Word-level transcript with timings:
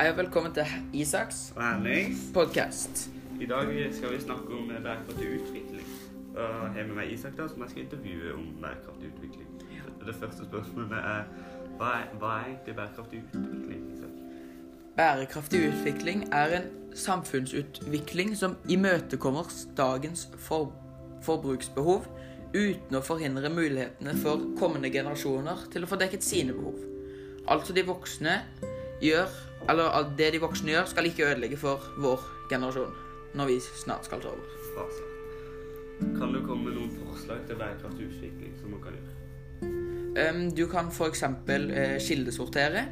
Hei 0.00 0.08
og 0.08 0.16
velkommen 0.16 0.52
til 0.56 0.64
Isaks 0.96 1.52
podkast. 2.34 3.10
i 3.40 3.46
dag 3.46 3.66
skal 3.92 4.12
vi 4.14 4.20
snakke 4.20 4.54
om 4.56 4.68
bærekraftig 4.82 5.26
utvikling. 5.40 5.88
Og 6.36 6.40
jeg 6.40 6.72
har 6.74 6.86
med 6.86 6.94
meg 6.94 7.12
Isak, 7.12 7.34
da, 7.36 7.48
som 7.48 7.60
jeg 7.60 7.70
skal 7.70 7.82
intervjue 7.82 8.32
om 8.32 8.46
bærekraftig 8.62 9.10
utvikling. 9.10 9.50
Det 10.06 10.14
første 10.14 10.46
spørsmålet 10.46 10.92
er 10.92 11.26
hva 11.76 11.90
er, 11.98 12.06
hva 12.22 12.30
er 12.38 12.46
egentlig 12.46 12.76
bærekraftig 12.78 13.20
utvikling? 13.26 13.82
Isak? 13.92 14.14
Bærekraftig 14.96 15.60
utvikling 15.68 16.24
er 16.32 16.56
en 16.60 16.70
samfunnsutvikling 16.94 18.32
som 18.36 18.56
imøtekommer 18.68 19.52
dagens 19.76 20.30
for 20.38 20.72
forbruksbehov 21.28 22.08
uten 22.56 22.96
å 22.96 23.04
forhindre 23.04 23.52
mulighetene 23.52 24.16
for 24.24 24.48
kommende 24.64 24.88
generasjoner 24.96 25.68
til 25.68 25.84
å 25.84 25.92
få 25.92 26.00
dekket 26.00 26.24
sine 26.24 26.56
behov. 26.56 26.80
Altså 27.52 27.76
de 27.76 27.84
voksne 27.84 28.40
gjør 29.04 29.49
Eller 29.70 30.10
det 30.18 30.32
de 30.34 30.42
voksne 30.42 30.74
gjør, 30.74 30.90
skal 30.90 31.06
ikke 31.06 31.28
ødelegge 31.30 31.60
for 31.60 31.84
vår 32.02 32.26
generasjon 32.50 32.96
når 33.38 33.46
vi 33.46 33.60
snart 33.62 34.08
skal 34.08 34.22
ta 34.22 34.32
over. 34.32 34.54
Altså. 34.82 35.04
Kan 36.18 36.32
du 36.34 36.40
komme 36.46 36.64
med 36.66 36.78
noen 36.78 36.90
forslag 36.96 37.44
til 37.46 37.58
bærekraftig 37.60 38.08
utvikling 38.08 38.56
som 38.58 38.72
man 38.74 38.82
kan 38.82 38.96
gjøre? 38.96 39.16
Um, 40.10 40.48
du 40.56 40.64
kan 40.66 40.90
f.eks. 40.90 41.22
Uh, 41.22 41.98
kildesortere. 42.02 42.86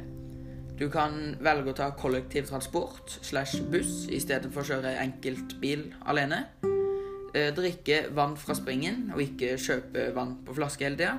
Du 0.79 0.85
kan 0.93 1.35
velge 1.43 1.73
å 1.73 1.75
ta 1.75 1.89
kollektivtransport 1.99 3.17
slash 3.27 3.59
buss 3.71 4.05
i 4.07 4.21
stedet 4.23 4.53
for 4.53 4.63
å 4.63 4.69
kjøre 4.69 4.95
enkeltbil 5.01 5.89
alene. 6.07 6.45
Uh, 6.63 7.49
drikke 7.57 8.05
vann 8.15 8.37
fra 8.39 8.55
springen 8.55 9.09
og 9.11 9.25
ikke 9.25 9.57
kjøpe 9.59 10.11
vann 10.15 10.37
på 10.47 10.55
flaske 10.55 10.87
hele 10.87 11.01
tida. 11.01 11.17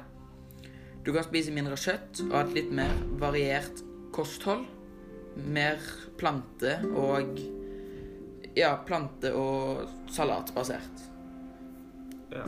Du 1.04 1.12
kan 1.12 1.24
spise 1.26 1.52
mindre 1.52 1.76
kjøtt 1.80 2.24
og 2.30 2.36
ha 2.38 2.44
et 2.46 2.56
litt 2.56 2.72
mer 2.76 2.96
variert 3.20 3.84
kosthold. 4.14 4.64
Mer 5.46 5.80
plante 6.18 6.78
og 6.94 7.38
Ja, 8.56 8.74
plante- 8.86 9.30
og 9.34 9.88
salatbasert. 10.10 11.04
Ja. 12.32 12.44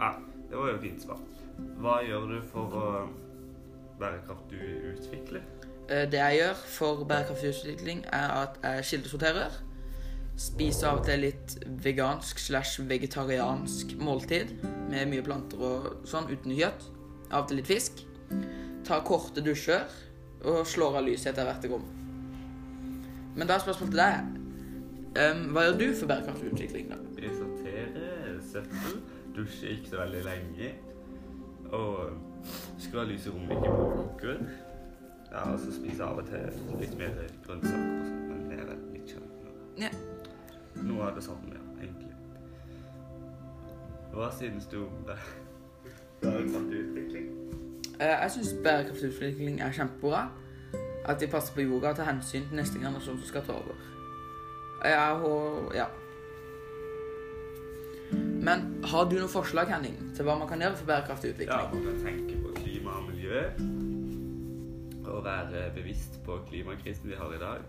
ja. 0.00 0.10
Det 0.50 0.56
var 0.56 0.68
jo 0.72 0.80
fint 0.82 1.02
svar. 1.02 1.20
Hva 1.80 1.98
gjør 2.04 2.26
du 2.30 2.36
for 2.52 2.76
å 2.76 2.90
bærekraftig 4.00 4.60
utvikle? 4.92 5.40
Eh, 5.88 6.04
Det 6.10 6.20
jeg 6.20 6.38
gjør 6.38 6.60
for 6.76 7.04
bærekraftig 7.08 7.54
utvikling, 7.54 8.04
er 8.12 8.28
at 8.42 8.58
jeg 8.62 8.84
kildesorterer. 8.84 9.56
Spiser 10.38 10.88
av 10.88 11.00
og 11.00 11.06
til 11.08 11.24
litt 11.24 11.56
vegansk 11.82 12.38
slash 12.38 12.78
vegetariansk 12.88 13.96
måltid 13.98 14.52
med 14.90 15.08
mye 15.10 15.24
planter 15.26 15.58
og 15.58 15.88
sånn, 16.06 16.28
uten 16.30 16.54
kjøtt. 16.54 16.84
Av 17.32 17.42
og 17.42 17.48
til 17.48 17.58
litt 17.58 17.66
fisk. 17.66 18.04
Tar 18.84 19.02
korte 19.04 19.42
dusjer 19.44 19.88
og 20.44 20.66
slår 20.66 21.00
av 21.00 21.06
lyset 21.06 21.32
etter 21.32 21.48
hvert 21.48 21.66
rom. 21.72 21.86
Men 23.38 23.48
da 23.48 23.56
er 23.56 23.64
spørsmålet 23.64 23.94
til 23.94 24.00
deg 24.02 25.32
um, 25.32 25.42
Hva 25.54 25.64
gjør 25.66 25.76
du 25.78 25.86
for 26.00 26.10
bærekraftig 26.10 26.52
utvikling, 26.52 26.88
da? 26.90 26.98
Jeg 27.22 27.34
sorterer 27.38 28.38
søppel, 28.52 29.00
dusjer 29.36 29.74
ikke 29.76 29.92
så 29.92 30.00
veldig 30.02 30.22
lenge. 30.26 30.72
Og 31.78 32.16
skrur 32.78 33.02
av 33.04 33.10
lyset 33.10 33.30
i 33.30 33.34
rommet, 33.34 33.56
ikke 33.56 33.74
bruker. 33.78 34.44
Ja, 35.32 35.42
og 35.52 35.58
så 35.60 35.72
spiser 35.74 36.04
jeg 36.04 36.06
av 36.06 36.22
og 36.22 36.30
til 36.30 36.78
litt 36.80 36.94
mer 36.98 37.18
grønnsaker 37.44 37.82
og 37.82 38.06
sånn, 38.06 38.22
men 38.30 38.46
det 38.48 38.60
er 38.62 38.70
veldig 38.70 38.94
litt 38.94 39.12
kjent. 39.12 39.50
Ja. 39.82 39.90
Noe 40.78 41.10
av 41.10 41.18
det 41.18 41.26
samme, 41.26 41.52
ja, 41.52 41.66
egentlig. 41.82 42.14
Hva 44.14 44.30
synes 44.38 44.70
du 44.72 44.80
om 44.86 45.04
det? 45.06 45.18
bærekraftig 46.22 46.78
utvikling? 46.86 47.47
Eh, 48.00 48.06
Jeg 48.22 48.30
syns 48.30 48.54
bærekraftig 48.64 49.08
utvikling 49.10 49.60
er 49.60 49.72
kjempebra. 49.72 50.28
At 51.08 51.20
de 51.20 51.26
passer 51.26 51.54
på 51.54 51.60
jorda 51.64 51.90
og 51.90 51.96
tar 51.96 52.04
hensyn 52.12 52.44
til 52.48 52.56
neste 52.60 52.78
generasjon 52.78 53.18
som 53.18 53.26
skal 53.26 53.42
ta 53.46 53.52
over. 53.52 53.74
Jeg 54.84 54.98
har 54.98 55.72
Ja. 55.74 55.86
Men 58.42 58.84
har 58.84 59.04
du 59.04 59.16
noen 59.16 59.28
forslag, 59.28 59.68
Henning, 59.68 59.96
til 60.16 60.24
hva 60.24 60.38
man 60.38 60.48
kan 60.48 60.60
gjøre 60.60 60.76
for 60.76 60.86
bærekraftig 60.86 61.30
utvikling? 61.34 61.58
Ja, 61.58 61.72
man 61.72 61.98
tenke 62.04 62.38
på 62.42 62.52
klima 62.54 62.90
og 62.90 63.10
miljø. 63.10 63.42
Og 65.08 65.24
være 65.24 65.70
bevisst 65.74 66.20
på 66.24 66.38
klimakrisen 66.48 67.08
vi 67.08 67.14
har 67.18 67.32
i 67.34 67.38
dag. 67.38 67.60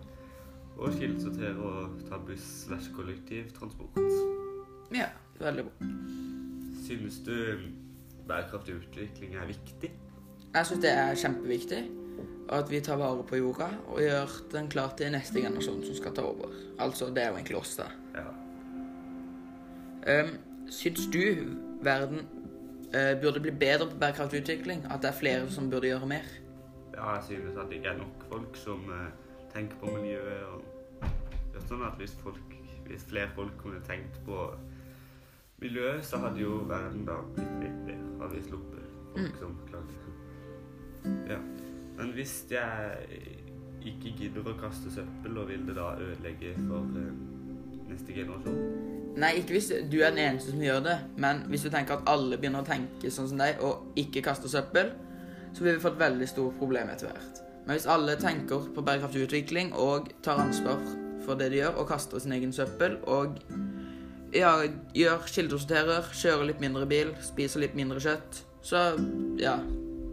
Og 0.77 0.93
kildesortere 0.95 1.55
og 1.57 1.97
ta 2.09 2.17
buss 2.27 2.45
slash 2.65 2.93
kollektivtransport. 2.95 3.97
Ja, 4.95 5.09
veldig 5.39 5.63
bra. 5.65 5.87
Synes 6.85 7.19
du 7.25 7.35
bærekraftig 8.27 8.75
utvikling 8.75 9.35
er 9.35 9.47
viktig? 9.47 9.91
Jeg 10.53 10.65
syns 10.65 10.83
det 10.83 10.91
er 10.91 11.15
kjempeviktig 11.21 11.79
at 12.49 12.71
vi 12.71 12.79
tar 12.81 12.97
vare 12.97 13.23
på 13.29 13.37
jorda 13.37 13.69
og 13.91 14.01
gjør 14.01 14.35
den 14.51 14.69
klar 14.73 14.95
til 14.97 15.11
neste 15.13 15.41
generasjon 15.43 15.83
som 15.85 15.97
skal 15.99 16.15
ta 16.17 16.25
over. 16.25 16.53
Altså, 16.81 17.11
det 17.13 17.23
er 17.23 17.29
jo 17.29 17.37
egentlig 17.37 17.59
oss, 17.59 17.75
da. 17.77 17.89
Ja. 18.17 18.27
Um, 20.09 20.35
syns 20.73 21.05
du 21.13 21.21
verden 21.85 22.25
uh, 22.95 23.13
burde 23.21 23.43
bli 23.43 23.53
bedre 23.53 23.91
på 23.91 24.01
bærekraftig 24.01 24.41
utvikling? 24.41 24.85
At 24.89 25.03
det 25.03 25.11
er 25.11 25.19
flere 25.19 25.51
som 25.53 25.69
burde 25.69 25.91
gjøre 25.91 26.09
mer? 26.09 26.29
ja, 26.99 27.13
jeg 27.13 27.23
synes 27.23 27.57
at 27.57 27.65
det 27.69 27.75
ikke 27.75 27.87
er 27.87 27.97
nok 27.97 28.23
folk 28.31 28.55
som 28.55 28.79
uh, 28.89 29.07
tenker 29.53 29.75
på 29.75 29.85
miljøet. 29.85 30.43
og 30.43 30.63
det 31.53 31.61
er 31.61 31.67
sånn 31.67 31.85
at 31.87 31.95
hvis, 32.01 32.15
folk, 32.23 32.55
hvis 32.87 33.05
flere 33.07 33.31
folk 33.35 33.55
kunne 33.61 33.81
tenkt 33.87 34.19
på 34.25 34.49
miljøet, 35.63 36.05
så 36.05 36.19
hadde 36.23 36.43
jo 36.43 36.61
verden 36.69 37.05
da 37.07 37.19
blitt 37.35 37.55
litt 37.63 37.81
bedre. 37.87 38.15
Hadde 38.21 38.35
vi 38.35 38.47
sluppet 38.49 38.95
folk 39.15 39.43
som 39.43 39.59
klager. 39.69 40.08
Ja. 41.29 41.39
Men 41.97 42.13
hvis 42.15 42.35
jeg 42.51 43.09
ikke 43.85 44.13
gidder 44.17 44.47
å 44.47 44.55
kaste 44.59 44.91
søppel, 44.93 45.35
og 45.39 45.49
vil 45.49 45.65
det 45.67 45.75
da 45.77 45.91
ødelegge 45.99 46.53
for 46.67 46.87
eh, 46.99 47.11
neste 47.89 48.15
generasjon? 48.15 48.61
Nei, 49.19 49.33
ikke 49.41 49.57
hvis 49.57 49.69
du 49.91 49.99
er 49.99 50.13
den 50.13 50.21
eneste 50.23 50.53
som 50.53 50.63
gjør 50.63 50.81
det, 50.85 50.95
men 51.19 51.43
hvis 51.51 51.65
du 51.65 51.71
tenker 51.73 51.97
at 51.97 52.09
alle 52.11 52.37
begynner 52.39 52.63
å 52.63 52.67
tenke 52.67 53.11
sånn 53.11 53.27
som 53.31 53.41
deg 53.41 53.59
og 53.65 53.99
ikke 53.99 54.23
kaster 54.23 54.51
søppel, 54.51 54.93
så 55.55 55.65
vil 55.65 55.75
vi 55.75 55.83
få 55.83 55.93
et 55.95 56.03
veldig 56.03 56.27
stort 56.29 56.59
problem 56.59 56.91
etter 56.93 57.09
hvert. 57.09 57.41
Men 57.65 57.75
hvis 57.75 57.89
alle 57.89 58.15
tenker 58.21 58.69
på 58.75 58.83
bærekraftig 58.85 59.25
utvikling 59.27 59.73
og 59.77 60.11
tar 60.25 60.39
ansvar 60.41 60.79
for 61.25 61.39
det 61.39 61.49
de 61.53 61.59
gjør, 61.63 61.81
og 61.81 61.89
kaster 61.89 62.21
sin 62.21 62.35
egen 62.37 62.53
søppel, 62.55 62.95
og 63.09 63.41
ja, 64.35 64.53
gjør 64.95 65.25
kildesorterer, 65.27 66.07
kjører 66.13 66.51
litt 66.51 66.63
mindre 66.63 66.85
bil, 66.89 67.11
spiser 67.25 67.65
litt 67.65 67.75
mindre 67.77 67.99
kjøtt, 68.03 68.43
så 68.65 68.91
ja, 69.41 69.57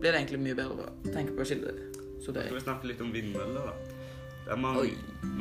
blir 0.00 0.12
det 0.12 0.20
egentlig 0.20 0.40
mye 0.44 0.54
bedre 0.58 0.86
å 0.86 1.12
tenke 1.12 1.32
på 1.36 1.44
Skal 1.44 1.60
kildesortering. 1.60 2.54
vi 2.54 2.60
snakke 2.60 2.86
litt 2.90 3.00
om 3.00 3.12
vindmøller, 3.12 3.70
da? 3.70 3.72
Det 4.46 4.52
er 4.54 4.60
mange, 4.62 4.80
Oi. 4.80 4.92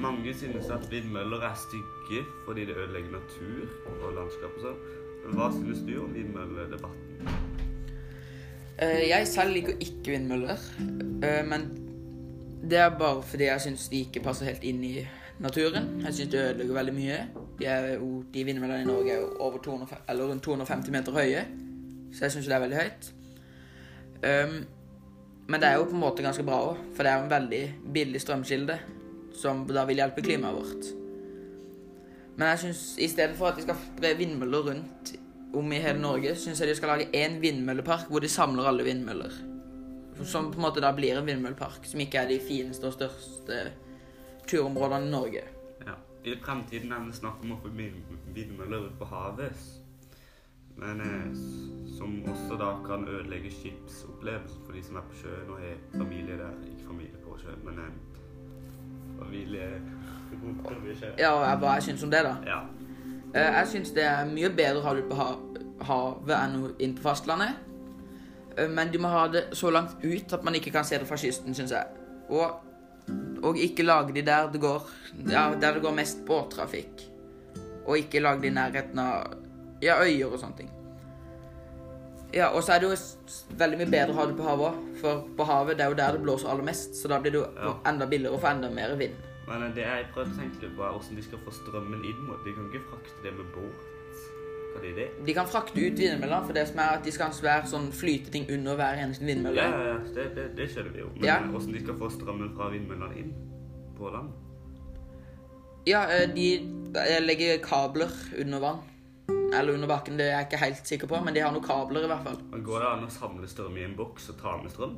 mange 0.02 0.34
synes 0.34 0.70
at 0.74 0.88
vindmøller 0.92 1.44
er 1.46 1.56
stygge 1.62 2.24
fordi 2.46 2.66
det 2.66 2.76
ødelegger 2.76 3.12
natur 3.12 3.68
og 4.02 4.14
landskap 4.16 4.56
og 4.58 4.62
sånn. 4.64 4.80
Men 5.26 5.36
hva 5.38 5.50
synes 5.54 5.80
du 5.86 5.94
om 6.04 6.14
vindmølledebatten? 6.14 7.30
Eh, 8.80 9.08
Jeg 9.10 9.28
selv 9.28 9.54
liker 9.56 9.78
ikke 9.80 10.12
vindmøller, 10.16 10.58
eh, 11.24 11.44
men 11.48 11.68
det 12.70 12.78
er 12.82 12.90
bare 13.00 13.22
fordi 13.24 13.44
jeg 13.48 13.62
syns 13.62 13.88
de 13.90 14.02
ikke 14.06 14.24
passer 14.26 14.46
helt 14.50 14.64
inn 14.64 14.84
i 14.84 15.08
naturen. 15.40 16.02
Jeg 16.04 16.14
syns 16.14 16.32
de 16.32 16.38
ødelegger 16.38 16.74
veldig 16.74 16.94
mye. 16.96 17.20
De, 17.60 17.66
jo, 18.00 18.24
de 18.34 18.44
vindmøllene 18.44 18.82
i 18.82 18.90
Norge 18.90 19.12
er 19.14 19.22
jo 19.22 19.30
over 19.40 19.58
200, 19.64 19.98
eller 20.10 20.26
rundt 20.32 20.44
250 20.44 20.92
meter 20.92 21.12
høye, 21.16 21.46
så 22.12 22.26
jeg 22.26 22.32
syns 22.36 22.46
det 22.50 22.56
er 22.58 22.60
veldig 22.66 22.78
høyt. 22.82 23.12
Um, 24.24 24.60
men 25.48 25.62
det 25.62 25.70
er 25.70 25.80
jo 25.80 25.90
på 25.90 25.94
en 25.98 26.02
måte 26.02 26.26
ganske 26.26 26.46
bra 26.46 26.62
òg, 26.72 26.86
for 26.96 27.06
det 27.06 27.12
er 27.12 27.24
en 27.24 27.34
veldig 27.34 27.64
billig 27.94 28.22
strømkilde 28.24 28.80
som 29.36 29.66
da 29.68 29.84
vil 29.86 30.00
hjelpe 30.02 30.24
klimaet 30.26 30.58
vårt. 30.58 30.88
Men 32.36 32.50
jeg 32.52 32.62
syns 32.64 32.84
i 33.00 33.08
stedet 33.12 33.38
for 33.38 33.50
at 33.50 33.60
de 33.60 33.64
skal 33.64 33.78
spre 33.80 34.16
vindmøller 34.20 34.72
rundt 34.72 35.14
om 35.56 35.72
i 35.72 35.80
hele 35.80 36.02
Norge, 36.02 36.34
syns 36.40 36.60
jeg 36.60 36.72
de 36.72 36.76
skal 36.76 36.92
lage 36.92 37.12
én 37.16 37.38
vindmøllepark 37.44 38.10
hvor 38.12 38.24
de 38.24 38.32
samler 38.32 38.68
alle 38.68 38.84
vindmøller. 38.88 39.38
Som 40.24 40.50
på 40.52 40.60
en 40.60 40.66
måte 40.66 40.84
da 40.84 40.92
blir 40.96 41.20
en 41.20 41.28
vindmøllepark, 41.28 41.86
som 41.88 42.02
ikke 42.04 42.24
er 42.24 42.32
de 42.32 42.40
fineste 42.44 42.88
og 42.88 42.96
største 42.96 43.62
turområdene 44.48 45.08
i 45.08 45.14
Norge. 45.14 45.46
Ja. 45.86 45.96
I 46.26 46.36
fremtiden 46.42 46.92
er 46.92 47.04
det 47.06 47.16
snakk 47.20 47.44
om 47.44 47.54
å 47.54 47.62
få 47.62 47.72
vindmøller 47.76 48.88
ut 48.88 48.96
på 49.00 49.08
havet. 49.12 49.68
Men 50.78 51.02
eh, 51.02 51.28
som 51.98 52.18
også 52.28 52.58
da 52.60 52.72
kan 52.88 53.08
ødelegge 53.08 53.52
skipsopplevelsen 53.52 54.66
for 54.66 54.76
de 54.76 54.84
som 54.84 54.98
er 55.00 55.06
på 55.10 55.20
sjøen 55.22 55.50
og 55.54 55.62
har 55.64 55.78
familie 55.96 56.38
der. 56.42 56.58
Ikke 56.72 56.88
familie 56.90 57.22
på 57.24 57.38
sjøen, 57.40 57.62
men 57.64 57.80
en 57.86 57.96
familie. 59.20 59.70
Ja, 61.18 61.32
hva 61.56 61.78
jeg 61.78 61.84
syns 61.90 62.04
om 62.04 62.12
det, 62.12 62.24
da. 62.26 62.34
Ja. 62.48 62.60
Eh, 63.36 63.52
Jeg 63.60 63.68
syns 63.72 63.94
det 63.96 64.04
er 64.04 64.26
mye 64.28 64.50
bedre 64.56 64.82
å 64.82 64.86
ha 64.88 64.94
det 64.98 65.06
ute 65.06 65.16
på 65.16 65.86
havet 65.86 66.36
enn 66.40 66.68
inn 66.80 66.96
på 66.98 67.06
fastlandet. 67.06 67.56
Eh, 68.58 68.68
Men 68.70 68.92
de 68.92 69.00
må 69.00 69.12
ha 69.12 69.28
det 69.32 69.46
så 69.54 69.72
langt 69.72 70.04
ut 70.04 70.34
at 70.34 70.44
man 70.44 70.56
ikke 70.56 70.72
kan 70.76 70.84
se 70.88 71.00
det 71.00 71.08
fra 71.08 71.18
kysten, 71.20 71.56
syns 71.56 71.72
jeg. 71.72 71.88
Og, 72.30 72.62
og 73.44 73.58
ikke 73.62 73.86
lage 73.86 74.14
de 74.16 74.22
der 74.26 74.48
det 74.52 74.62
går 74.62 74.88
Ja, 75.30 75.54
der 75.56 75.74
det 75.78 75.82
går 75.84 75.94
mest 75.96 76.26
båttrafikk. 76.28 77.06
Og 77.86 77.98
ikke 77.98 78.20
lage 78.20 78.42
de 78.42 78.48
i 78.48 78.56
nærheten 78.56 79.00
av 79.00 79.36
ja, 79.86 80.00
øyer 80.02 80.34
og 80.34 80.40
sånne 80.42 80.58
ting. 80.64 80.72
Ja, 82.36 82.50
og 82.52 82.64
så 82.66 82.74
er 82.76 82.82
det 82.84 82.90
jo 82.90 82.96
veldig 83.62 83.78
mye 83.80 83.92
bedre 83.94 84.12
å 84.12 84.18
ha 84.18 84.26
det 84.28 84.36
på 84.36 84.44
havet 84.44 84.66
òg. 84.74 84.80
For 85.00 85.22
på 85.38 85.46
havet 85.48 85.78
det 85.80 85.86
er 85.86 85.94
jo 85.94 85.98
der 86.02 86.18
det 86.18 86.24
blåser 86.26 86.50
aller 86.52 86.66
mest, 86.68 86.98
så 87.00 87.08
da 87.12 87.20
blir 87.24 87.32
det 87.32 87.40
jo 87.40 87.48
Ja. 87.64 87.74
enda 87.92 88.06
billigere 88.12 88.36
å 88.36 88.42
få 88.42 88.50
enda 88.52 88.70
mer 88.70 88.96
vind. 89.00 89.16
Men 89.48 89.64
eh, 89.64 89.74
det 89.78 89.86
jeg 89.86 90.08
prøvde 90.14 90.34
å 90.34 90.40
tenke 90.42 90.62
litt 90.66 90.76
på, 90.76 90.84
er 90.84 90.92
hvordan 90.98 91.16
de 91.16 91.24
skal 91.24 91.40
få 91.46 91.52
strømmen 91.54 92.02
inn 92.10 92.24
mot 92.28 92.42
De 92.44 92.52
kan 92.58 92.66
ikke 92.72 92.82
frakte 92.90 93.24
det 93.24 93.34
med 93.38 93.46
båt. 93.54 93.84
Hva 94.76 94.82
er 94.84 94.96
det? 94.98 95.08
De 95.26 95.34
kan 95.38 95.48
frakte 95.48 95.80
ut 95.80 96.00
vindmøller, 96.02 96.42
for 96.46 96.54
det 96.58 96.68
som 96.68 96.80
er 96.84 96.98
at 96.98 97.04
de 97.06 97.12
skal 97.16 97.28
ha 97.28 97.32
en 97.32 97.38
svær 97.38 97.68
sånn 97.72 97.92
flyteting 97.96 98.50
under 98.58 98.76
hver 98.76 98.98
eneste 99.06 99.24
vindmølle. 99.30 99.62
Ja, 99.62 99.70
ja, 99.70 99.94
ja, 99.94 100.00
det, 100.18 100.26
det, 100.36 100.48
det 100.58 100.68
skjønner 100.74 100.92
vi 100.92 101.00
jo. 101.00 101.12
Men 101.16 101.24
Ja. 101.30 101.38
hvordan 101.40 101.72
de 101.78 101.84
skal 101.86 101.96
få 102.02 102.10
strømmen 102.18 102.52
fra 102.58 102.68
vindmøllene 102.74 103.18
inn 103.22 103.32
på 103.98 104.12
land? 104.12 104.34
Ja, 105.88 106.04
eh, 106.10 106.26
de 106.36 106.50
eh, 106.98 107.22
legger 107.22 107.62
kabler 107.64 108.12
under 108.42 108.60
vann. 108.60 108.82
Eller 109.60 109.74
under 109.74 109.88
bakken, 109.88 110.18
det 110.20 110.26
er 110.28 110.38
jeg 110.40 110.48
ikke 110.50 110.58
helt 110.66 110.88
sikker 110.88 111.08
på, 111.08 111.20
men 111.26 111.34
de 111.36 111.40
har 111.44 111.52
noen 111.56 111.64
kabler 111.66 112.04
i 112.04 112.08
hvert 112.12 112.24
fall. 112.24 112.38
Men 112.52 112.64
Går 112.64 112.80
det 112.84 112.88
an 112.92 113.06
å 113.08 113.12
samle 113.14 113.48
strøm 113.48 113.78
i 113.78 113.84
en 113.88 113.96
boks 113.98 114.30
og 114.34 114.38
ta 114.42 114.56
med 114.62 114.72
strøm? 114.74 114.96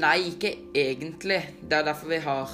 Nei, 0.00 0.16
ikke 0.32 0.50
egentlig. 0.74 1.40
Det 1.62 1.76
er 1.78 1.84
derfor 1.90 2.08
vi 2.10 2.18
har 2.24 2.50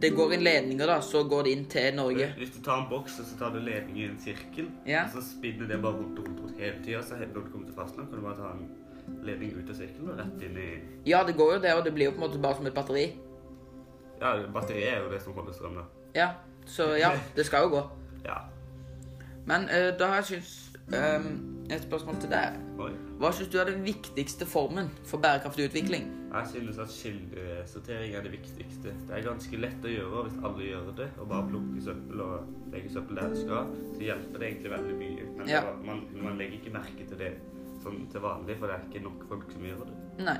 Det 0.00 0.08
går 0.16 0.32
inn 0.34 0.42
ledninger, 0.42 0.86
da, 0.90 0.96
så 1.06 1.20
går 1.30 1.44
det 1.46 1.50
inn 1.54 1.64
til 1.70 1.92
Norge. 1.94 2.32
Hvis 2.40 2.50
du 2.56 2.56
tar 2.66 2.80
en 2.82 2.88
boks 2.90 3.20
og 3.22 3.26
så 3.28 3.36
tar 3.38 3.52
du 3.54 3.60
ledning 3.62 4.00
i 4.00 4.06
en 4.08 4.16
sirkel, 4.18 4.66
Ja. 4.86 5.04
og 5.04 5.12
så 5.12 5.22
spinner 5.22 5.68
det 5.70 5.78
bare 5.82 5.94
rundt 6.00 6.18
og 6.18 6.26
rundt, 6.26 6.40
rundt 6.40 6.58
hele 6.58 6.80
tida, 6.84 7.02
så 7.02 7.14
når 7.14 7.44
du 7.44 7.50
kommer 7.52 7.66
til 7.68 7.76
fastland, 7.76 8.08
kan 8.10 8.18
du 8.18 8.24
bare 8.24 8.36
ta 8.36 8.50
en 8.56 9.22
ledning 9.22 9.52
ut 9.54 9.70
av 9.70 9.76
sirkelen 9.78 10.10
og 10.10 10.18
rett 10.18 10.42
inn 10.42 10.58
i 10.58 10.80
Ja, 11.06 11.22
det 11.22 11.36
går 11.36 11.52
jo 11.54 11.60
det, 11.62 11.74
og 11.78 11.84
det 11.84 11.94
blir 11.94 12.04
jo 12.10 12.10
på 12.10 12.18
en 12.24 12.26
måte 12.26 12.42
bare 12.42 12.56
som 12.56 12.66
et 12.66 12.74
batteri. 12.74 13.04
Ja, 14.20 14.34
batteriet 14.52 14.92
er 14.96 14.98
jo 15.04 15.10
det 15.12 15.22
som 15.22 15.32
holder 15.38 15.52
strøm, 15.52 15.74
da. 15.78 15.84
Ja, 16.14 16.28
så 16.66 16.98
ja, 16.98 17.12
det 17.36 17.46
skal 17.46 17.68
jo 17.68 17.68
gå. 17.76 17.84
Ja. 18.24 18.40
Men 19.48 19.68
uh, 19.72 19.90
da 19.98 20.10
har 20.12 20.22
jeg 20.22 20.30
syns 20.32 20.54
Et 21.68 21.82
spørsmål 21.84 22.16
til 22.22 22.30
deg. 22.32 22.54
Oi. 22.80 22.92
Hva 23.20 23.28
syns 23.36 23.50
du 23.52 23.58
er 23.60 23.68
den 23.68 23.82
viktigste 23.84 24.46
formen 24.48 24.86
for 25.04 25.20
bærekraftig 25.20 25.66
utvikling? 25.68 26.06
Jeg 26.32 26.46
synes 26.52 26.78
at 26.80 26.88
kildesortering 26.92 28.14
er 28.16 28.22
det 28.24 28.32
viktigste. 28.32 28.94
Det 29.08 29.16
er 29.16 29.26
ganske 29.26 29.60
lett 29.60 29.84
å 29.84 29.92
gjøre 29.92 30.22
hvis 30.28 30.38
alle 30.48 30.64
gjør 30.64 30.88
det, 30.96 31.08
og 31.18 31.28
bare 31.28 31.48
plukker 31.50 31.84
søppel 31.90 32.22
og 32.24 32.72
legge 32.72 32.92
søppel 32.94 33.20
der 33.20 33.34
det 33.34 33.42
skal. 33.42 33.74
Så 33.96 34.06
hjelper 34.06 34.40
det 34.40 34.48
egentlig 34.48 34.72
veldig 34.72 34.96
mye. 35.02 35.26
Men 35.36 35.48
Ja. 35.52 35.62
man, 35.84 36.04
man 36.22 36.38
legger 36.40 36.56
ikke 36.60 36.72
merke 36.78 37.08
til 37.08 37.20
det 37.20 37.32
sånn 37.82 38.06
til 38.12 38.24
vanlig, 38.24 38.56
for 38.58 38.66
det 38.70 38.78
er 38.78 38.86
ikke 38.88 39.04
nok 39.04 39.28
folk 39.28 39.52
som 39.52 39.68
gjør 39.68 39.84
det. 39.90 39.98
Nei. 40.24 40.38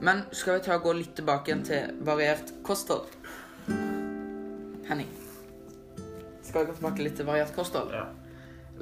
Men 0.00 0.24
skal 0.32 0.58
vi 0.58 0.64
ta 0.64 0.78
og 0.78 0.82
gå 0.88 0.96
litt 0.98 1.14
tilbake 1.16 1.52
igjen 1.52 1.64
til 1.64 2.00
variert 2.04 2.52
kosthold? 2.64 3.12
Henning. 4.88 5.08
Gå 6.54 6.64
tilbake 6.70 7.02
litt 7.02 7.18
til 7.18 7.26
variert 7.26 7.54
kosthold? 7.56 7.90
Ja. 7.94 8.06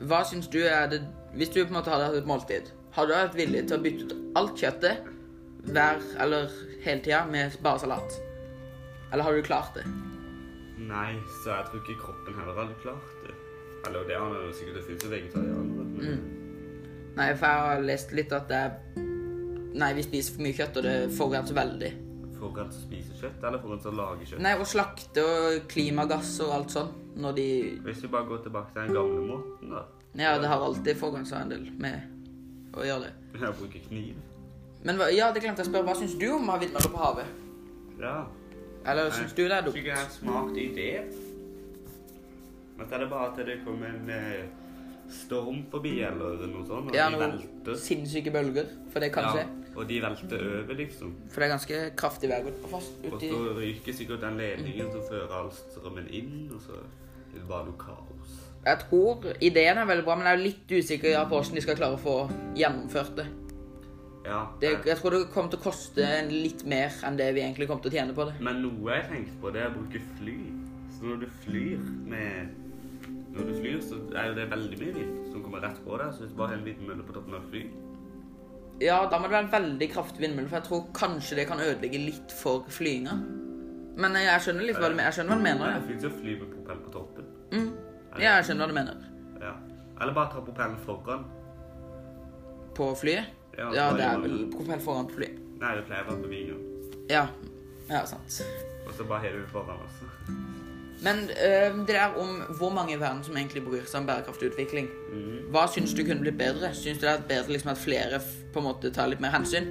Hva 0.09 0.23
syns 0.29 0.49
du 0.53 0.61
er 0.65 0.87
det 0.89 1.03
Hvis 1.37 1.53
du 1.53 1.63
på 1.63 1.71
en 1.71 1.79
måte 1.79 1.93
hadde 1.93 2.11
hatt 2.11 2.19
et 2.21 2.29
måltid, 2.29 2.69
hadde 2.93 3.09
du 3.09 3.17
vært 3.17 3.37
villig 3.39 3.63
til 3.69 3.79
å 3.79 3.83
bytte 3.83 4.05
ut 4.05 4.37
alt 4.37 4.61
kjøttet 4.61 5.11
hver 5.63 6.01
eller 6.21 6.51
hele 6.83 7.01
tida 7.01 7.23
med 7.31 7.55
bare 7.65 7.81
salat? 7.81 8.17
Eller 9.13 9.25
har 9.25 9.37
du 9.37 9.47
klart 9.47 9.77
det? 9.79 9.85
Nei, 10.83 11.15
så 11.41 11.55
jeg 11.55 11.69
tror 11.71 11.81
ikke 11.81 12.01
kroppen 12.03 12.37
heller 12.41 12.59
hadde 12.59 12.77
klart 12.83 13.15
det. 13.25 13.35
Eller 13.89 14.07
det 14.09 14.19
har 14.19 14.37
jo 14.37 14.53
sikkert 14.57 14.81
det 14.81 14.85
finnes 14.91 15.35
jo 15.37 15.63
Men... 15.63 15.97
Mm. 16.03 16.23
Nei, 17.17 17.29
for 17.37 17.47
jeg 17.47 17.65
har 17.69 17.87
lest 17.87 18.13
litt 18.17 18.33
at 18.33 18.49
det 18.51 18.61
er 18.67 18.77
Nei, 19.73 19.95
vi 19.97 20.05
spiser 20.05 20.35
for 20.35 20.45
mye 20.45 20.57
kjøtt, 20.57 20.77
og 20.77 20.85
det 20.85 20.97
forurenser 21.17 21.57
veldig. 21.57 21.93
Får 22.43 22.59
som 22.59 22.83
spiser 22.83 23.19
kjøtt, 23.21 23.45
eller 23.49 23.63
får 23.63 23.79
som 23.85 23.97
lager 23.99 24.29
kjøtt? 24.33 24.43
Nei, 24.45 24.53
å 24.59 24.67
slakte 24.67 25.25
og 25.25 25.69
klimagass 25.71 26.35
og 26.45 26.53
alt 26.59 26.75
sånn 26.75 26.91
når 27.23 27.37
de 27.39 27.47
Hvis 27.87 28.03
vi 28.05 28.11
bare 28.13 28.29
går 28.29 28.43
tilbake 28.47 28.73
til 28.75 28.83
den 28.87 28.97
gamle 28.99 29.23
måten, 29.31 29.73
da. 29.77 29.85
Ja, 30.19 30.35
det 30.43 30.51
har 30.51 30.61
alltid 30.67 30.99
forgangshandel 31.01 31.71
med 31.81 32.77
å 32.77 32.85
gjøre 32.85 33.07
det. 33.09 33.13
Jeg 33.47 33.59
bruker 33.61 33.87
kniv. 33.89 34.21
Men 34.83 34.99
hva, 34.99 35.09
ja, 35.15 35.29
det 35.33 35.41
glemte 35.45 35.63
jeg 35.63 35.69
å 35.69 35.71
spørre. 35.71 35.87
Hva 35.87 35.95
syns 36.01 36.17
du 36.19 36.27
om 36.35 36.49
å 36.49 36.57
ha 36.57 36.59
vindmøller 36.59 36.91
på 36.91 36.99
havet? 36.99 37.37
Ja. 38.03 38.17
Eller 38.83 39.13
syns 39.15 39.31
du 39.37 39.45
det 39.45 39.53
er 39.55 39.61
Jeg 39.61 39.67
dumt? 39.69 39.77
det 39.79 39.93
er 39.95 40.01
en 40.03 40.11
smart 40.17 40.57
idé. 40.59 40.89
Men 42.75 42.89
det 42.89 42.97
er 42.97 43.05
det 43.05 43.11
bare 43.13 43.29
at 43.31 43.39
det 43.47 43.61
kommer 43.63 43.93
en 43.93 44.11
eh, 44.11 44.49
storm 45.13 45.63
forbi 45.71 45.99
eller 46.07 46.47
noe 46.47 46.65
sånt, 46.67 46.91
og 46.91 46.95
Ja, 46.97 47.09
de 47.11 47.19
velter. 47.21 47.77
sinnssyke 47.79 48.33
bølger, 48.35 48.67
for 48.93 49.01
det 49.01 49.13
kan 49.13 49.25
Ja, 49.25 49.33
skje. 49.33 49.47
og 49.77 49.89
de 49.89 50.01
velter 50.03 50.47
over, 50.63 50.75
liksom. 50.75 51.15
For 51.29 51.41
det 51.41 51.51
er 51.51 51.55
ganske 51.57 51.97
kraftig 51.97 52.31
vær 52.31 52.47
og 52.47 53.21
så 53.21 53.57
ryker 53.59 53.93
sikkert 53.93 54.21
den 54.21 54.39
ledningen 54.39 54.91
som 54.93 55.03
fører 55.11 55.31
all 55.33 55.51
strømmen 55.51 56.09
inn, 56.11 56.51
og 56.55 56.61
så 56.61 56.73
er 56.81 57.39
det 57.39 57.49
bare 57.49 57.65
noe 57.67 57.79
kaos. 57.79 58.39
Jeg 58.65 58.79
tror 58.79 59.25
ideen 59.41 59.79
er 59.79 59.87
veldig 59.87 60.05
bra, 60.05 60.15
men 60.17 60.25
jeg 60.27 60.39
er 60.39 60.43
litt 60.43 60.69
usikker 60.71 61.25
på 61.29 61.35
hvordan 61.41 61.55
de 61.55 61.61
skal 61.65 61.77
klare 61.77 61.97
å 61.97 61.99
få 61.99 62.31
gjennomført 62.55 63.17
det. 63.17 63.27
Ja, 64.25 64.47
det. 64.61 64.85
Jeg 64.87 64.97
tror 64.99 65.11
det 65.11 65.31
kommer 65.35 65.51
til 65.51 65.59
å 65.59 65.63
koste 65.65 66.31
litt 66.31 66.65
mer 66.65 66.93
enn 67.03 67.17
det 67.19 67.35
vi 67.35 67.41
egentlig 67.43 67.67
kommer 67.67 67.83
til 67.83 67.91
å 67.91 67.95
tjene 67.97 68.15
på 68.15 68.27
det. 68.29 68.37
Men 68.41 68.63
noe 68.63 68.95
jeg 68.95 69.09
tenkte 69.11 69.41
på, 69.43 69.51
det 69.53 69.63
er 69.65 69.71
å 69.73 69.75
bruke 69.75 70.01
fly. 70.21 70.37
Så 70.95 71.03
når 71.09 71.21
du 71.25 71.27
flyr 71.43 71.79
med 72.07 72.53
Når 73.33 73.47
du 73.49 73.53
flyr, 73.61 73.79
så 73.81 73.99
er 74.19 74.27
jo 74.29 74.35
det 74.37 74.51
veldig 74.51 74.79
mye 74.83 74.95
vind 74.99 75.13
som 75.33 75.43
kommer 75.45 75.63
rett 75.65 75.79
på 75.85 75.97
deg. 76.01 76.13
Så 76.13 76.25
hvis 76.25 76.33
du 76.35 76.37
bare 76.41 76.53
har 76.53 76.59
en 76.61 76.67
vindmølle 76.67 77.07
på 77.09 77.15
toppen 77.17 77.37
av 77.39 77.45
et 77.47 77.53
fly 77.55 77.63
Ja, 78.83 78.99
da 79.09 79.19
må 79.21 79.29
det 79.29 79.37
være 79.37 79.47
en 79.47 79.53
veldig 79.53 79.89
kraftig 79.93 80.25
vindmølle, 80.25 80.49
for 80.51 80.59
jeg 80.59 80.67
tror 80.69 80.83
kanskje 80.97 81.39
det 81.39 81.47
kan 81.49 81.61
ødelegge 81.63 82.01
litt 82.03 82.35
for 82.35 82.67
flyginga. 82.73 83.15
Men 84.03 84.17
jeg 84.17 84.41
skjønner 84.47 84.67
litt 84.69 84.81
hva 84.81 84.89
du, 84.91 84.97
jeg 84.99 85.17
skjønner 85.19 85.35
hva 85.35 85.39
du 85.39 85.47
mener. 85.47 85.75
Det 85.77 85.89
fins 85.91 86.07
jo 86.09 86.11
fly 86.17 86.35
med 86.41 86.49
propell 86.57 86.81
på 86.87 86.93
toppen. 86.95 87.29
Mm. 87.53 87.71
ja, 88.17 88.37
jeg 88.39 88.49
skjønner 88.49 88.65
hva 88.65 88.73
du 88.73 88.79
mener. 88.81 89.07
Ja. 89.43 89.53
Eller 90.01 90.17
bare 90.17 90.33
ta 90.33 90.41
propellen 90.43 90.79
foran. 90.87 91.25
På 92.75 92.91
flyet? 92.97 93.29
Ja, 93.59 93.69
Ja, 93.77 93.87
det 93.93 94.05
er 94.09 94.21
vel 94.23 94.47
propell 94.53 94.81
foran 94.81 95.09
på 95.11 95.21
flyet. 95.21 95.37
Nei, 95.61 95.75
det 95.79 95.85
pleier 95.87 96.07
å 96.07 96.11
være 96.15 96.23
på 96.25 96.31
vingen. 96.33 96.63
Ja. 97.13 97.27
Ja, 97.91 98.01
sant. 98.09 98.41
Og 98.87 98.95
så 98.97 99.05
bare 99.07 99.27
har 99.27 99.37
du 99.37 99.45
foran 99.53 99.79
også. 99.85 100.09
Men 101.03 101.17
øh, 101.31 101.79
det 101.87 101.89
der 101.89 102.15
om 102.19 102.43
hvor 102.59 102.71
mange 102.71 102.95
i 102.95 103.01
verden 103.01 103.25
som 103.25 103.37
egentlig 103.37 103.65
bryr 103.65 103.85
seg 103.87 104.01
om 104.01 104.07
bærekraftig 104.07 104.53
utvikling, 104.53 104.89
Mhm. 105.13 105.51
hva 105.51 105.67
syns 105.69 105.95
du 105.95 106.05
kunne 106.05 106.21
blitt 106.21 106.39
bedre? 106.39 106.71
Syns 106.75 106.99
du 107.01 107.07
det 107.07 107.11
er 107.15 107.23
bedre 107.29 107.53
liksom 107.53 107.71
at 107.71 107.79
flere 107.79 108.21
på 108.53 108.59
en 108.61 108.65
måte 108.69 108.93
tar 108.95 109.07
litt 109.11 109.21
mer 109.21 109.31
hensyn 109.35 109.67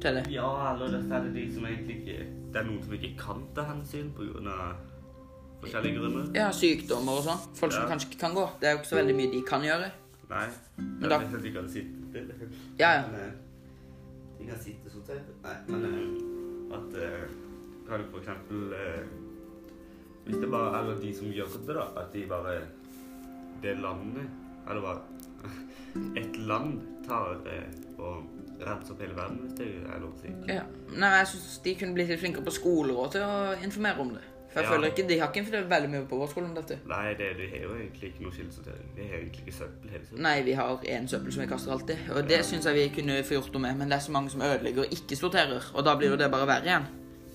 til 0.00 0.14
det? 0.14 0.26
Ja, 0.32 0.72
eller 0.72 0.86
dette 0.98 1.14
er 1.14 1.22
det 1.24 1.34
de 1.34 1.54
som 1.54 1.64
egentlig 1.66 1.96
ikke 2.00 2.26
Det 2.54 2.60
er 2.62 2.64
noen 2.68 2.82
som 2.84 2.92
ikke 2.92 3.16
kan 3.18 3.44
ta 3.54 3.62
hensyn 3.66 4.12
pga. 4.14 4.74
forskjellige 5.60 5.96
grunner. 5.98 6.26
Ja, 6.34 6.50
sykdommer 6.52 7.12
og 7.18 7.24
sånn. 7.24 7.40
Folk 7.56 7.72
som 7.72 7.82
Ja. 7.82 7.88
kanskje 7.88 8.08
ikke 8.10 8.20
kan 8.20 8.34
gå. 8.34 8.48
Det 8.60 8.68
er 8.68 8.72
jo 8.72 8.78
ikke 8.78 8.88
så 8.92 8.96
veldig 9.00 9.14
mye 9.16 9.30
de 9.32 9.42
kan 9.48 9.60
gjøre. 9.62 9.90
Nei. 10.30 10.46
Men 10.76 11.00
Jeg 11.00 11.10
da- 11.10 11.16
at 11.36 11.42
de 11.42 11.50
kan 11.52 11.68
sitte 11.68 11.90
stille. 12.10 12.34
Ja, 12.78 12.90
ja. 12.92 13.02
Men, 13.10 13.20
eh, 13.20 13.32
De 14.38 14.44
kan 14.50 14.58
sitte 14.60 14.90
sortert. 14.90 15.22
Nei, 15.42 15.54
men 15.68 15.84
eh, 15.84 16.76
at 16.76 17.02
eh, 17.02 17.28
Kan 17.88 18.00
du 18.00 18.04
for 18.10 18.18
eksempel 18.18 18.72
eh, 18.72 19.04
Hvis 20.24 20.36
det 20.40 20.50
bare 20.50 20.80
Eller 20.80 21.00
de 21.00 21.10
som 21.14 21.26
gjør 21.32 21.50
det, 21.66 21.74
da. 21.76 21.86
At 22.00 22.12
de 22.12 22.22
bare 22.28 22.54
Det 23.62 23.74
landet 23.78 24.28
Eller 24.70 24.80
bare 24.80 25.00
Et 26.20 26.36
land 26.36 26.78
tar 27.06 27.36
eh, 27.46 27.68
og 28.00 28.24
renser 28.64 28.94
opp 28.94 29.00
hele 29.04 29.14
verden, 29.16 29.36
hvis 29.44 29.52
det 29.58 29.66
er 29.84 30.00
lov 30.00 30.14
å 30.14 30.20
si. 30.22 30.30
Ja. 30.48 30.62
Nei, 30.98 31.10
jeg 31.20 31.26
syns 31.30 31.58
de 31.64 31.74
kunne 31.78 31.94
blitt 31.94 32.08
litt 32.10 32.20
flinkere 32.22 32.42
på 32.46 32.54
skoler 32.54 32.96
og 33.04 33.10
til 33.14 33.22
å 33.26 33.52
informere 33.62 34.00
om 34.02 34.10
det. 34.16 34.22
For 34.54 34.60
jeg 34.60 34.64
Ja. 34.64 34.72
føler 34.72 34.90
ikke 34.90 35.04
De 35.08 35.18
har 35.20 35.28
ikke 35.30 35.40
informert 35.42 35.68
veldig 35.70 35.90
mye 35.92 36.06
på 36.10 36.18
vår 36.18 36.30
skole 36.32 36.46
om 36.48 36.54
dette. 36.56 36.78
Nei, 36.88 37.14
det, 37.18 37.28
de 37.38 37.46
har 37.52 37.62
jo 37.66 37.74
egentlig 37.76 38.10
ikke 38.10 38.22
noe 38.26 38.32
kildesortering. 38.38 38.90
Vi 38.96 39.06
har 39.10 39.16
egentlig 39.18 39.44
ikke 39.46 39.56
søppel 39.58 39.90
hele 39.94 40.04
tiden. 40.08 40.22
Nei, 40.26 40.34
vi 40.48 40.52
har 40.52 40.88
én 40.96 41.08
søppel 41.10 41.32
som 41.36 41.42
vi 41.44 41.48
kaster 41.52 41.72
alltid. 41.76 41.98
Og 42.16 42.28
det 42.28 42.40
syns 42.48 42.66
jeg 42.70 42.74
vi 42.80 42.88
kunne 43.02 43.20
få 43.22 43.34
gjort 43.38 43.52
noe 43.52 43.62
med, 43.68 43.76
men 43.82 43.88
det 43.90 43.96
er 44.00 44.04
så 44.08 44.12
mange 44.16 44.30
som 44.34 44.40
ødelegger 44.46 44.86
og 44.86 44.98
ikke 44.98 45.16
sorterer. 45.20 45.70
Og 45.74 45.84
da 45.84 45.94
blir 45.98 46.10
jo 46.14 46.16
det 46.16 46.30
bare 46.30 46.46
verre 46.46 46.70
igjen. 46.70 46.86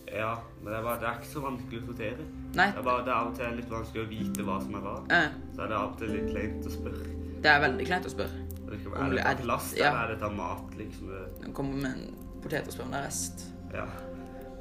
Ja, 0.09 0.31
men 0.61 0.71
det 0.73 0.77
er, 0.79 0.83
bare, 0.83 0.99
det 0.99 1.07
er 1.09 1.17
ikke 1.19 1.29
så 1.31 1.41
vanskelig 1.43 1.79
å 1.81 1.85
sortere. 1.91 2.23
Nei. 2.57 2.65
Det 2.73 2.79
er 2.81 2.85
bare 2.87 3.03
det 3.05 3.11
er 3.13 3.17
av 3.19 3.27
og 3.29 3.35
til 3.37 3.57
litt 3.59 3.69
vanskelig 3.69 4.01
å 4.03 4.09
vite 4.09 4.45
hva 4.47 4.55
som 4.63 4.75
er 4.79 4.85
hva. 4.85 4.93
Eh, 5.17 5.27
Så 5.55 5.61
er 5.63 5.67
det 5.69 5.77
av 5.77 5.91
og 5.91 5.97
til 6.01 6.13
litt 6.15 6.29
kleint 6.31 6.65
å 6.65 6.71
spørre. 6.73 7.09
det 7.43 7.51
er 7.51 7.59
veldig 7.65 7.85
kleint 7.87 8.05
å 8.09 8.13
spørre. 8.15 8.45
Er 8.69 9.09
det 9.13 9.19
er- 9.25 9.35
plast, 9.43 9.77
ja. 9.77 9.89
eller 9.89 10.01
er 10.03 10.07
det 10.13 10.19
ta 10.19 10.29
mat, 10.29 10.73
liksom? 10.77 11.13
Den 11.41 11.53
kommer 11.53 11.75
med 11.81 11.91
en 11.91 12.15
potet 12.41 12.67
og 12.67 12.73
spør 12.73 12.85
om 12.85 12.91
det 12.91 12.99
er 12.99 13.05
rest. 13.07 13.45
Ja. 13.73 13.85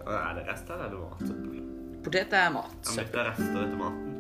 Er 0.09 0.35
det 0.39 0.45
rest, 0.49 0.71
eller 0.71 0.85
er 0.85 0.91
det 0.91 1.01
matsøppel? 1.05 1.65
Potet 2.05 2.33
er 2.33 2.51
mat. 2.51 2.79
Ja, 2.85 2.93
men 2.97 3.11
det 3.13 3.21
er 3.21 3.31
rester 3.31 3.63
etter 3.65 3.77
maten. 3.83 4.15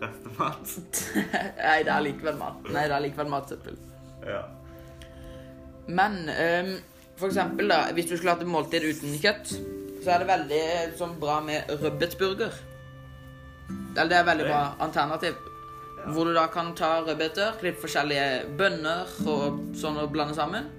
Restemat. 0.00 0.74
Nei, 1.68 1.82
det 1.84 1.92
er 1.92 2.00
likevel 2.04 2.36
mat. 2.40 2.62
Nei, 2.72 2.84
det 2.88 2.96
er 2.96 3.04
likevel 3.04 3.28
matsøppel. 3.32 3.76
Ja. 4.26 4.42
Men 5.88 6.12
um, 6.28 6.70
for 7.20 7.26
eksempel, 7.28 7.68
da, 7.68 7.80
hvis 7.96 8.06
du 8.10 8.16
skulle 8.16 8.32
hatt 8.34 8.44
et 8.44 8.48
måltid 8.50 8.84
uten 8.86 9.16
kjøtt, 9.20 9.54
så 10.00 10.10
er 10.14 10.22
det 10.22 10.28
veldig 10.30 10.64
sånn 10.98 11.14
bra 11.20 11.40
med 11.44 11.70
rødbetsburger. 11.82 12.52
Eller 13.96 14.08
det 14.10 14.18
er 14.18 14.24
veldig 14.28 14.46
bra 14.48 14.62
alternativ. 14.80 15.34
Hvor 16.14 16.24
du 16.24 16.32
da 16.34 16.46
kan 16.48 16.72
ta 16.74 17.00
rødbeter, 17.04 17.58
klippe 17.60 17.82
forskjellige 17.84 18.56
bønner 18.56 19.10
og 19.28 19.60
sånn 19.76 19.98
og 20.00 20.10
blande 20.14 20.34
sammen. 20.38 20.70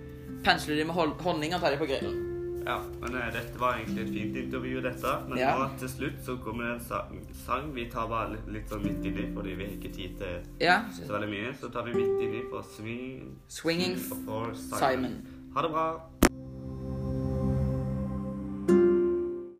Pensle 0.45 0.75
de 0.79 0.87
med 0.89 0.97
honning 1.21 1.53
og 1.53 1.61
ta 1.61 1.69
de 1.69 1.77
på 1.77 1.85
grillen. 1.91 2.27
Ja, 2.65 2.77
men 3.01 3.15
uh, 3.17 3.25
dette 3.33 3.57
var 3.57 3.77
egentlig 3.79 4.03
et 4.03 4.11
fint 4.13 4.35
intervju, 4.37 4.81
dette. 4.85 5.13
Men 5.29 5.39
Ja. 5.39 5.53
nå 5.57 5.69
til 5.81 5.89
slutt 5.89 6.19
så 6.25 6.35
kommer 6.37 6.67
det 6.67 6.73
en 6.75 6.83
sang, 6.85 7.21
sang. 7.45 7.71
Vi 7.73 7.87
tar 7.89 8.07
bare 8.09 8.35
litt, 8.35 8.47
litt 8.53 8.69
sånn 8.69 8.83
midt 8.85 9.05
inni, 9.05 9.27
fordi 9.33 9.55
vi 9.57 9.65
har 9.65 9.73
ikke 9.77 9.93
tid 9.95 10.17
til 10.17 10.35
Ja. 10.61 10.75
så 10.93 11.09
veldig 11.13 11.29
mye. 11.29 11.53
Så 11.61 11.71
tar 11.73 11.83
vi 11.83 11.93
midt 11.93 12.21
inni 12.21 12.43
for 12.51 12.61
Swing... 12.61 13.37
Swinging 13.49 13.97
for 13.97 14.53
Simon. 14.53 14.79
Simon. 14.79 15.15
Ha 15.55 15.61
det 15.61 15.71
bra. 15.71 15.87